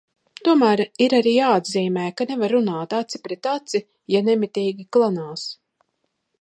Tomēr 0.47 0.81
ir 1.05 1.13
arī 1.17 1.33
jāatzīmē, 1.33 2.07
ka 2.21 2.27
nevar 2.31 2.55
runāt 2.57 2.97
aci 3.01 3.21
pret 3.27 3.51
aci, 3.53 3.85
ja 4.17 4.25
nemitīgi 4.31 4.91
klanās. 4.99 5.49